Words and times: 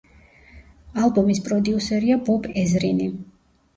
ალბომის 1.03 1.41
პროდიუსერია 1.49 2.19
ბობ 2.31 2.49
ეზრინი. 2.63 3.11